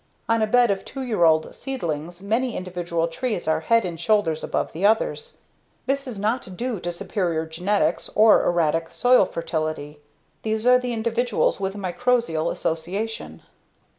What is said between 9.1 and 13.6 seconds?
fertility. These are the individuals with a mycorrhizal association.